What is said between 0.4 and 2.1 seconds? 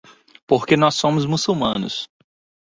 Porque nós somos muçulmanos.